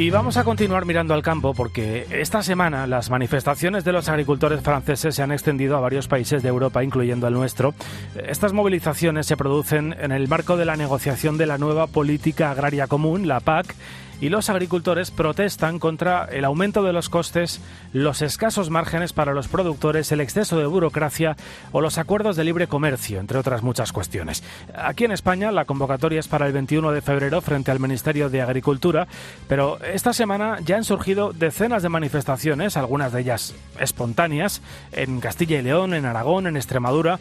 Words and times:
Y 0.00 0.08
vamos 0.08 0.38
a 0.38 0.44
continuar 0.44 0.86
mirando 0.86 1.12
al 1.12 1.20
campo 1.20 1.52
porque 1.52 2.06
esta 2.10 2.42
semana 2.42 2.86
las 2.86 3.10
manifestaciones 3.10 3.84
de 3.84 3.92
los 3.92 4.08
agricultores 4.08 4.62
franceses 4.62 5.14
se 5.14 5.22
han 5.22 5.30
extendido 5.30 5.76
a 5.76 5.80
varios 5.80 6.08
países 6.08 6.42
de 6.42 6.48
Europa, 6.48 6.82
incluyendo 6.82 7.28
el 7.28 7.34
nuestro. 7.34 7.74
Estas 8.26 8.54
movilizaciones 8.54 9.26
se 9.26 9.36
producen 9.36 9.94
en 10.00 10.10
el 10.10 10.26
marco 10.26 10.56
de 10.56 10.64
la 10.64 10.76
negociación 10.76 11.36
de 11.36 11.44
la 11.44 11.58
nueva 11.58 11.86
política 11.86 12.50
agraria 12.50 12.86
común, 12.86 13.28
la 13.28 13.40
PAC, 13.40 13.74
y 14.20 14.28
los 14.28 14.50
agricultores 14.50 15.10
protestan 15.10 15.78
contra 15.78 16.26
el 16.26 16.44
aumento 16.44 16.82
de 16.82 16.92
los 16.92 17.08
costes, 17.08 17.60
los 17.92 18.22
escasos 18.22 18.70
márgenes 18.70 19.12
para 19.12 19.32
los 19.32 19.48
productores, 19.48 20.12
el 20.12 20.20
exceso 20.20 20.58
de 20.58 20.66
burocracia 20.66 21.36
o 21.72 21.80
los 21.80 21.98
acuerdos 21.98 22.36
de 22.36 22.44
libre 22.44 22.66
comercio, 22.66 23.18
entre 23.18 23.38
otras 23.38 23.62
muchas 23.62 23.92
cuestiones. 23.92 24.42
Aquí 24.74 25.04
en 25.04 25.12
España 25.12 25.50
la 25.50 25.64
convocatoria 25.64 26.20
es 26.20 26.28
para 26.28 26.46
el 26.46 26.52
21 26.52 26.92
de 26.92 27.00
febrero 27.02 27.40
frente 27.40 27.70
al 27.70 27.80
Ministerio 27.80 28.28
de 28.28 28.42
Agricultura, 28.42 29.08
pero 29.48 29.78
esta 29.82 30.12
semana 30.12 30.58
ya 30.64 30.76
han 30.76 30.84
surgido 30.84 31.32
decenas 31.32 31.82
de 31.82 31.88
manifestaciones, 31.88 32.76
algunas 32.76 33.12
de 33.12 33.20
ellas 33.20 33.54
espontáneas, 33.78 34.62
en 34.92 35.20
Castilla 35.20 35.58
y 35.58 35.62
León, 35.62 35.94
en 35.94 36.04
Aragón, 36.04 36.46
en 36.46 36.56
Extremadura, 36.56 37.18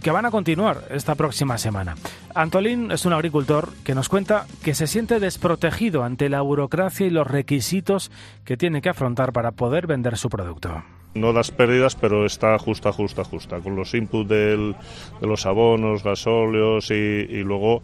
que 0.00 0.10
van 0.10 0.26
a 0.26 0.30
continuar 0.30 0.84
esta 0.90 1.14
próxima 1.14 1.58
semana. 1.58 1.96
Antolín 2.34 2.92
es 2.92 3.04
un 3.04 3.12
agricultor 3.12 3.72
que 3.84 3.94
nos 3.94 4.08
cuenta 4.08 4.46
que 4.62 4.74
se 4.74 4.86
siente 4.86 5.18
desprotegido 5.18 6.04
ante 6.04 6.27
la 6.28 6.40
burocracia 6.40 7.06
y 7.06 7.10
los 7.10 7.26
requisitos 7.26 8.10
que 8.44 8.56
tiene 8.56 8.80
que 8.80 8.88
afrontar 8.88 9.32
para 9.32 9.52
poder 9.52 9.86
vender 9.86 10.16
su 10.16 10.28
producto. 10.28 10.82
No 11.14 11.32
das 11.32 11.50
pérdidas, 11.50 11.96
pero 11.96 12.26
está 12.26 12.58
justa, 12.58 12.92
justa, 12.92 13.24
justa. 13.24 13.58
Con 13.58 13.76
los 13.76 13.94
inputs 13.94 14.28
de 14.28 14.74
los 15.20 15.46
abonos, 15.46 16.04
gasóleos 16.04 16.90
y, 16.90 17.42
luego, 17.42 17.82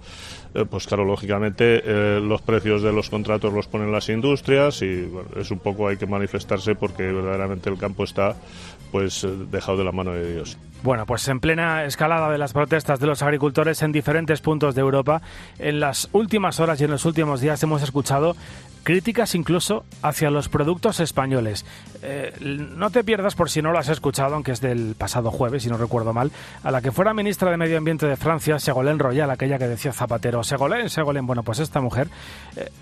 eh, 0.54 0.64
pues 0.68 0.86
claro, 0.86 1.04
lógicamente 1.04 1.82
eh, 1.84 2.20
los 2.20 2.42
precios 2.42 2.82
de 2.82 2.92
los 2.92 3.10
contratos 3.10 3.52
los 3.52 3.66
ponen 3.66 3.90
las 3.90 4.08
industrias 4.08 4.82
y 4.82 5.10
es 5.36 5.50
un 5.50 5.58
poco 5.58 5.88
hay 5.88 5.96
que 5.96 6.06
manifestarse 6.06 6.74
porque 6.74 7.02
verdaderamente 7.04 7.70
el 7.70 7.78
campo 7.78 8.04
está 8.04 8.36
pues 8.94 9.24
eh, 9.24 9.28
dejado 9.50 9.78
de 9.78 9.84
la 9.84 9.90
mano 9.90 10.12
de 10.12 10.34
Dios. 10.34 10.56
Bueno, 10.84 11.06
pues 11.06 11.26
en 11.26 11.40
plena 11.40 11.84
escalada 11.84 12.30
de 12.30 12.38
las 12.38 12.52
protestas 12.52 13.00
de 13.00 13.06
los 13.06 13.22
agricultores 13.22 13.82
en 13.82 13.90
diferentes 13.90 14.40
puntos 14.40 14.76
de 14.76 14.82
Europa, 14.82 15.22
en 15.58 15.80
las 15.80 16.08
últimas 16.12 16.60
horas 16.60 16.80
y 16.80 16.84
en 16.84 16.92
los 16.92 17.04
últimos 17.04 17.40
días 17.40 17.60
hemos 17.62 17.82
escuchado 17.82 18.36
críticas 18.84 19.34
incluso 19.34 19.84
hacia 20.02 20.30
los 20.30 20.48
productos 20.48 21.00
españoles. 21.00 21.64
Eh, 22.02 22.32
no 22.40 22.90
te 22.90 23.02
pierdas 23.14 23.36
por 23.36 23.48
si 23.48 23.62
no 23.62 23.70
lo 23.70 23.78
has 23.78 23.88
escuchado, 23.88 24.34
aunque 24.34 24.50
es 24.50 24.60
del 24.60 24.96
pasado 24.98 25.30
jueves, 25.30 25.62
si 25.62 25.68
no 25.68 25.76
recuerdo 25.76 26.12
mal, 26.12 26.32
a 26.64 26.72
la 26.72 26.82
que 26.82 26.90
fuera 26.90 27.14
ministra 27.14 27.48
de 27.48 27.56
Medio 27.56 27.78
Ambiente 27.78 28.06
de 28.06 28.16
Francia, 28.16 28.58
Segolén 28.58 28.98
Royal, 28.98 29.30
aquella 29.30 29.56
que 29.56 29.68
decía 29.68 29.92
Zapatero, 29.92 30.42
Segolén, 30.42 30.90
Segolén, 30.90 31.24
bueno, 31.24 31.44
pues 31.44 31.60
esta 31.60 31.80
mujer 31.80 32.08
eh, 32.56 32.72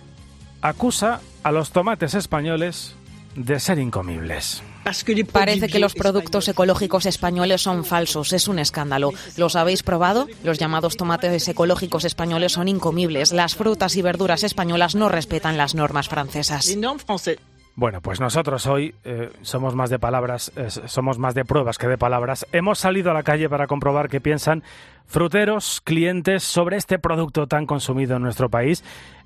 acusa 0.62 1.20
a 1.42 1.52
los 1.52 1.70
tomates 1.70 2.14
españoles 2.14 2.94
de 3.36 3.60
ser 3.60 3.78
incomibles. 3.78 4.62
Parece 5.30 5.68
que 5.68 5.78
los 5.78 5.92
productos 5.92 6.48
ecológicos 6.48 7.04
españoles 7.04 7.60
son 7.60 7.84
falsos, 7.84 8.32
es 8.32 8.48
un 8.48 8.58
escándalo. 8.58 9.10
¿Los 9.36 9.54
habéis 9.54 9.82
probado? 9.82 10.28
Los 10.44 10.58
llamados 10.58 10.96
tomates 10.96 11.46
ecológicos 11.46 12.06
españoles 12.06 12.52
son 12.52 12.68
incomibles. 12.68 13.32
Las 13.32 13.54
frutas 13.54 13.96
y 13.96 14.02
verduras 14.02 14.44
españolas 14.44 14.94
no 14.94 15.10
respetan 15.10 15.58
las 15.58 15.74
normas 15.74 16.08
francesas. 16.08 16.74
Bueno, 17.82 18.00
pues 18.00 18.20
nosotros 18.20 18.68
hoy 18.68 18.94
eh, 19.02 19.32
somos 19.42 19.74
más 19.74 19.90
de 19.90 19.98
palabras, 19.98 20.52
eh, 20.54 20.70
somos 20.70 21.18
más 21.18 21.34
de 21.34 21.44
pruebas 21.44 21.78
que 21.78 21.88
de 21.88 21.98
palabras. 21.98 22.46
Hemos 22.52 22.78
salido 22.78 23.10
a 23.10 23.14
la 23.14 23.24
calle 23.24 23.48
para 23.48 23.66
comprobar 23.66 24.08
qué 24.08 24.20
piensan 24.20 24.62
fruteros, 25.06 25.80
clientes 25.80 26.44
sobre 26.44 26.76
este 26.76 27.00
producto 27.00 27.48
tan 27.48 27.66
consumido 27.66 28.14
en 28.14 28.22
nuestro 28.22 28.48
país. 28.48 28.84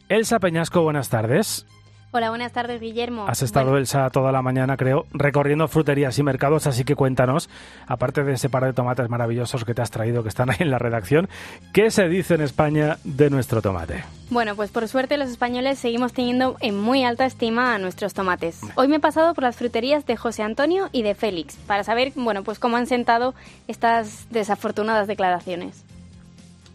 Elsa 0.09 0.39
Peñasco, 0.39 0.81
buenas 0.81 1.11
tardes. 1.11 1.67
Hola, 2.13 2.31
buenas 2.31 2.53
tardes, 2.53 2.81
Guillermo. 2.81 3.27
Has 3.29 3.43
estado, 3.43 3.77
Elsa, 3.77 4.09
toda 4.11 4.33
la 4.33 4.41
mañana, 4.41 4.77
creo, 4.77 5.07
recorriendo 5.13 5.69
fruterías 5.69 6.19
y 6.19 6.23
mercados, 6.23 6.67
así 6.67 6.85
que 6.85 6.95
cuéntanos, 6.95 7.51
aparte 7.87 8.25
de 8.25 8.35
ese 8.35 8.49
par 8.49 8.65
de 8.65 8.73
tomates 8.73 9.11
maravillosos 9.11 9.65
que 9.65 9.75
te 9.75 9.83
has 9.83 9.91
traído, 9.91 10.23
que 10.23 10.29
están 10.29 10.49
ahí 10.49 10.57
en 10.61 10.71
la 10.71 10.79
redacción, 10.79 11.29
¿qué 11.73 11.91
se 11.91 12.09
dice 12.09 12.35
en 12.35 12.43
España 12.43 12.99
de 13.05 13.29
nuestro 13.29 13.61
tomate? 13.61 14.05
Bueno, 14.31 14.57
pues 14.57 14.71
por 14.71 14.89
suerte 14.89 15.19
los 15.19 15.29
españoles 15.29 15.79
seguimos 15.79 16.13
teniendo 16.13 16.57
en 16.61 16.81
muy 16.81 17.05
alta 17.05 17.27
estima 17.27 17.75
a 17.75 17.79
nuestros 17.79 18.15
tomates. 18.15 18.61
Hoy 18.77 18.89
me 18.89 18.97
he 18.97 19.01
pasado 19.01 19.35
por 19.35 19.45
las 19.45 19.57
fruterías 19.57 20.07
de 20.07 20.17
José 20.17 20.43
Antonio 20.43 20.89
y 20.93 21.03
de 21.03 21.15
Félix 21.15 21.57
para 21.67 21.85
saber, 21.85 22.13
bueno, 22.15 22.45
pues 22.45 22.59
cómo 22.59 22.77
han 22.77 22.87
sentado 22.87 23.35
estas 23.69 24.27
desafortunadas 24.31 25.07
declaraciones. 25.07 25.85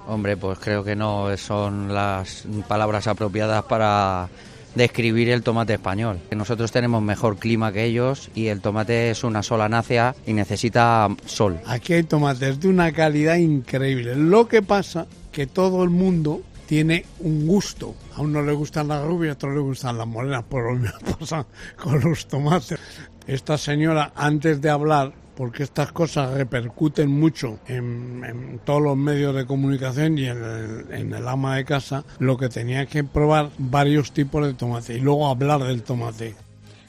Hombre, 0.07 0.35
pues 0.35 0.59
creo 0.59 0.83
que 0.83 0.95
no 0.95 1.35
son 1.37 1.93
las 1.93 2.47
palabras 2.67 3.07
apropiadas 3.07 3.63
para 3.63 4.29
describir 4.75 5.29
el 5.29 5.43
tomate 5.43 5.73
español. 5.73 6.19
Nosotros 6.31 6.71
tenemos 6.71 7.01
mejor 7.01 7.37
clima 7.37 7.71
que 7.71 7.85
ellos 7.85 8.29
y 8.35 8.47
el 8.47 8.61
tomate 8.61 9.11
es 9.11 9.23
una 9.23 9.43
sola 9.43 9.69
nácea 9.69 10.15
y 10.25 10.33
necesita 10.33 11.07
sol. 11.25 11.59
Aquí 11.65 11.93
hay 11.93 12.03
tomates 12.03 12.59
de 12.59 12.67
una 12.67 12.91
calidad 12.91 13.35
increíble. 13.35 14.15
Lo 14.15 14.47
que 14.47 14.61
pasa 14.61 15.07
que 15.31 15.47
todo 15.47 15.83
el 15.83 15.89
mundo 15.89 16.41
tiene 16.67 17.05
un 17.19 17.47
gusto. 17.47 17.95
A 18.15 18.21
uno 18.21 18.41
le 18.41 18.53
gustan 18.53 18.87
las 18.87 19.05
rubias, 19.05 19.31
a 19.31 19.35
otro 19.35 19.53
le 19.53 19.59
gustan 19.59 19.97
las 19.97 20.07
morenas, 20.07 20.43
por 20.43 20.71
lo 20.71 20.79
mismo 20.79 20.99
pasa 21.19 21.45
con 21.75 21.99
los 21.99 22.27
tomates. 22.27 22.79
Esta 23.27 23.57
señora, 23.57 24.13
antes 24.15 24.61
de 24.61 24.69
hablar, 24.69 25.13
porque 25.41 25.63
estas 25.63 25.91
cosas 25.91 26.35
repercuten 26.35 27.09
mucho 27.09 27.57
en, 27.67 28.61
todos 28.63 28.79
los 28.79 28.95
medios 28.95 29.35
de 29.35 29.47
comunicación 29.47 30.19
y 30.19 30.27
en 30.27 31.13
el, 31.15 31.27
ama 31.27 31.55
de 31.55 31.65
casa, 31.65 32.05
lo 32.19 32.37
que 32.37 32.47
tenía 32.47 32.85
que 32.85 33.03
probar 33.03 33.49
varios 33.57 34.11
tipos 34.11 34.45
de 34.45 34.53
tomate 34.53 34.97
y 34.97 34.99
luego 34.99 35.27
hablar 35.27 35.63
del 35.63 35.81
tomate. 35.81 36.35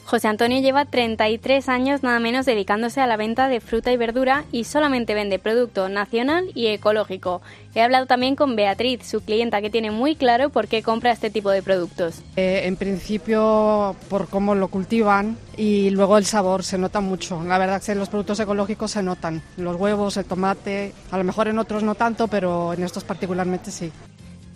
José 0.05 0.29
Antonio 0.29 0.61
lleva 0.61 0.85
33 0.85 1.69
años 1.69 2.03
nada 2.03 2.21
menos 2.21 2.45
dedicándose 2.45 3.01
a 3.01 3.07
la 3.07 3.17
venta 3.17 3.49
de 3.49 3.61
fruta 3.61 3.93
y 3.93 3.97
verdura 3.97 4.45
y 4.53 4.65
solamente 4.65 5.15
vende 5.15 5.39
producto 5.39 5.89
nacional 5.89 6.51
y 6.55 6.67
ecológico. 6.67 7.41
He 7.75 7.81
hablado 7.81 8.07
también 8.07 8.37
con 8.37 8.55
Beatriz, 8.55 9.07
su 9.07 9.23
clienta, 9.23 9.63
que 9.63 9.71
tiene 9.71 9.91
muy 9.91 10.15
claro 10.15 10.51
por 10.51 10.69
qué 10.69 10.83
compra 10.83 11.13
este 11.13 11.31
tipo 11.31 11.51
de 11.51 11.63
productos. 11.63 12.21
Eh, 12.37 12.63
en 12.65 12.77
principio 12.77 13.97
por 14.11 14.29
cómo 14.29 14.55
lo 14.55 14.69
cultivan 14.69 15.39
y 15.57 15.91
luego 15.91 16.19
el 16.19 16.27
sabor 16.27 16.65
se 16.65 16.77
nota 16.77 17.01
mucho. 17.01 17.43
La 17.45 17.59
verdad 17.59 17.77
es 17.77 17.87
que 17.87 17.95
los 17.95 18.11
productos 18.11 18.41
ecológicos 18.41 18.91
se 18.91 19.03
notan. 19.03 19.43
Los 19.57 19.77
huevos, 19.77 20.17
el 20.19 20.27
tomate, 20.27 20.93
a 21.11 21.17
lo 21.17 21.25
mejor 21.25 21.49
en 21.49 21.59
otros 21.59 21.83
no 21.83 21.95
tanto, 21.95 22.29
pero 22.29 22.75
en 22.75 22.83
estos 22.83 23.05
particularmente 23.05 23.71
sí. 23.71 23.91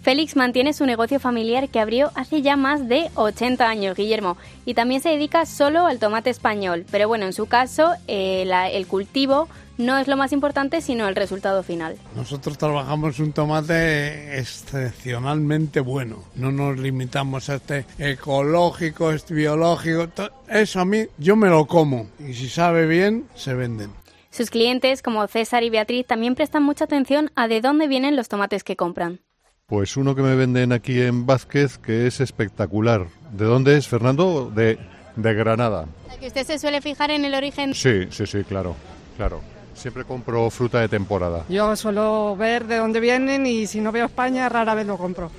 Félix 0.06 0.36
mantiene 0.36 0.72
su 0.72 0.86
negocio 0.86 1.18
familiar 1.18 1.68
que 1.68 1.80
abrió 1.80 2.12
hace 2.14 2.40
ya 2.40 2.56
más 2.56 2.88
de 2.88 3.10
80 3.16 3.68
años, 3.68 3.96
Guillermo, 3.96 4.36
y 4.64 4.74
también 4.74 5.00
se 5.00 5.08
dedica 5.08 5.46
solo 5.46 5.84
al 5.84 5.98
tomate 5.98 6.30
español. 6.30 6.86
Pero 6.92 7.08
bueno, 7.08 7.26
en 7.26 7.32
su 7.32 7.46
caso, 7.46 7.90
eh, 8.06 8.48
el 8.72 8.86
cultivo 8.86 9.48
no 9.78 9.98
es 9.98 10.06
lo 10.06 10.16
más 10.16 10.30
importante, 10.30 10.80
sino 10.80 11.08
el 11.08 11.16
resultado 11.16 11.64
final. 11.64 11.96
Nosotros 12.14 12.56
trabajamos 12.56 13.18
un 13.18 13.32
tomate 13.32 14.38
excepcionalmente 14.38 15.80
bueno. 15.80 16.22
No 16.36 16.52
nos 16.52 16.78
limitamos 16.78 17.48
a 17.48 17.56
este 17.56 17.84
ecológico, 17.98 19.10
este 19.10 19.34
biológico. 19.34 20.06
Eso 20.48 20.78
a 20.78 20.84
mí, 20.84 21.06
yo 21.18 21.34
me 21.34 21.48
lo 21.48 21.66
como. 21.66 22.06
Y 22.20 22.32
si 22.34 22.48
sabe 22.48 22.86
bien, 22.86 23.26
se 23.34 23.54
venden. 23.54 23.90
Sus 24.30 24.50
clientes, 24.50 25.02
como 25.02 25.26
César 25.26 25.64
y 25.64 25.70
Beatriz, 25.70 26.06
también 26.06 26.36
prestan 26.36 26.62
mucha 26.62 26.84
atención 26.84 27.32
a 27.34 27.48
de 27.48 27.60
dónde 27.60 27.88
vienen 27.88 28.14
los 28.14 28.28
tomates 28.28 28.62
que 28.62 28.76
compran. 28.76 29.25
Pues 29.68 29.96
uno 29.96 30.14
que 30.14 30.22
me 30.22 30.36
venden 30.36 30.70
aquí 30.70 31.02
en 31.02 31.26
Vázquez 31.26 31.76
que 31.78 32.06
es 32.06 32.20
espectacular. 32.20 33.08
¿De 33.32 33.44
dónde 33.46 33.76
es, 33.76 33.88
Fernando? 33.88 34.48
De, 34.48 34.78
de 35.16 35.34
Granada. 35.34 35.86
¿Que 36.20 36.28
usted 36.28 36.46
se 36.46 36.60
suele 36.60 36.80
fijar 36.80 37.10
en 37.10 37.24
el 37.24 37.34
origen? 37.34 37.74
Sí, 37.74 38.06
sí, 38.10 38.26
sí, 38.28 38.44
claro, 38.44 38.76
claro. 39.16 39.40
Siempre 39.74 40.04
compro 40.04 40.48
fruta 40.50 40.78
de 40.78 40.88
temporada. 40.88 41.44
Yo 41.48 41.74
suelo 41.74 42.36
ver 42.36 42.68
de 42.68 42.76
dónde 42.76 43.00
vienen 43.00 43.44
y 43.44 43.66
si 43.66 43.80
no 43.80 43.90
veo 43.90 44.06
España 44.06 44.48
rara 44.48 44.76
vez 44.76 44.86
lo 44.86 44.96
compro. 44.96 45.32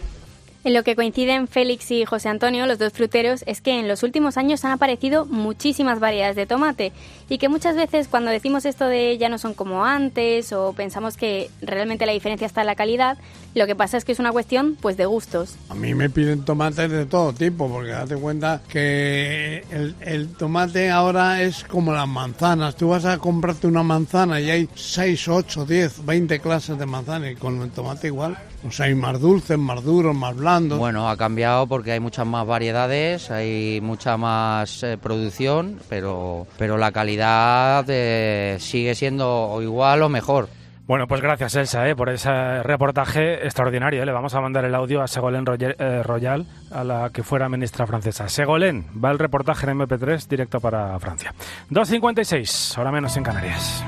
En 0.63 0.73
lo 0.73 0.83
que 0.83 0.95
coinciden 0.95 1.47
Félix 1.47 1.91
y 1.91 2.03
José 2.03 2.29
Antonio, 2.29 2.65
los 2.65 2.79
dos 2.79 2.91
fruteros, 2.91 3.43
es 3.45 3.61
que 3.61 3.79
en 3.79 3.87
los 3.87 4.03
últimos 4.03 4.37
años 4.37 4.65
han 4.65 4.71
aparecido 4.71 5.25
muchísimas 5.25 5.99
variedades 5.99 6.35
de 6.35 6.45
tomate 6.45 6.91
y 7.29 7.37
que 7.37 7.47
muchas 7.47 7.75
veces 7.75 8.07
cuando 8.07 8.31
decimos 8.31 8.65
esto 8.65 8.85
de 8.85 9.17
ya 9.17 9.29
no 9.29 9.37
son 9.37 9.53
como 9.53 9.85
antes 9.85 10.51
o 10.53 10.73
pensamos 10.73 11.15
que 11.15 11.49
realmente 11.61 12.05
la 12.05 12.11
diferencia 12.11 12.47
está 12.47 12.61
en 12.61 12.67
la 12.67 12.75
calidad, 12.75 13.17
lo 13.55 13.65
que 13.65 13.75
pasa 13.75 13.97
es 13.97 14.05
que 14.05 14.11
es 14.11 14.19
una 14.19 14.31
cuestión 14.31 14.77
pues 14.79 14.97
de 14.97 15.05
gustos. 15.05 15.55
A 15.69 15.73
mí 15.73 15.95
me 15.95 16.09
piden 16.09 16.45
tomates 16.45 16.91
de 16.91 17.05
todo 17.05 17.33
tipo 17.33 17.69
porque 17.69 17.91
date 17.91 18.15
cuenta 18.15 18.61
que 18.69 19.63
el, 19.71 19.95
el 20.01 20.27
tomate 20.29 20.89
ahora 20.89 21.41
es 21.41 21.63
como 21.63 21.93
las 21.93 22.07
manzanas. 22.07 22.75
Tú 22.75 22.89
vas 22.89 23.05
a 23.05 23.17
comprarte 23.17 23.67
una 23.67 23.83
manzana 23.83 24.39
y 24.39 24.49
hay 24.49 24.69
6, 24.75 25.27
8, 25.27 25.65
10, 25.65 26.05
20 26.05 26.39
clases 26.39 26.77
de 26.77 26.85
manzana 26.85 27.31
y 27.31 27.35
con 27.35 27.61
el 27.61 27.71
tomate 27.71 28.07
igual. 28.07 28.37
O 28.67 28.71
sea, 28.71 28.87
hay 28.87 28.95
más 28.95 29.19
dulces, 29.19 29.57
más 29.57 29.83
duros, 29.83 30.15
más 30.15 30.35
Bueno, 30.77 31.09
ha 31.09 31.17
cambiado 31.17 31.67
porque 31.67 31.91
hay 31.91 31.99
muchas 31.99 32.25
más 32.25 32.47
variedades, 32.47 33.29
hay 33.31 33.81
mucha 33.81 34.15
más 34.15 34.81
eh, 34.81 34.97
producción, 34.97 35.79
pero, 35.89 36.47
pero 36.57 36.77
la 36.77 36.91
calidad 36.91 37.85
eh, 37.89 38.57
sigue 38.59 38.95
siendo 38.95 39.59
igual 39.61 40.03
o 40.03 40.09
mejor. 40.09 40.47
Bueno, 40.87 41.05
pues 41.05 41.19
gracias 41.19 41.53
Elsa 41.55 41.89
¿eh? 41.89 41.97
por 41.97 42.07
ese 42.07 42.63
reportaje 42.63 43.45
extraordinario. 43.45 44.01
¿eh? 44.01 44.05
Le 44.05 44.13
vamos 44.13 44.33
a 44.35 44.39
mandar 44.39 44.63
el 44.63 44.73
audio 44.73 45.01
a 45.01 45.07
Segolén 45.07 45.43
eh, 45.59 46.01
Royal, 46.01 46.45
a 46.71 46.83
la 46.85 47.09
que 47.09 47.23
fuera 47.23 47.49
ministra 47.49 47.85
francesa. 47.85 48.29
Segolén, 48.29 48.85
va 49.03 49.11
el 49.11 49.19
reportaje 49.19 49.69
en 49.69 49.79
MP3 49.79 50.27
directo 50.29 50.61
para 50.61 50.97
Francia. 50.97 51.33
2.56, 51.69 52.77
ahora 52.77 52.93
menos 52.93 53.17
en 53.17 53.23
Canarias. 53.23 53.83